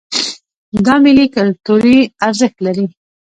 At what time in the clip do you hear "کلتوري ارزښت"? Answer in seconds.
1.35-2.57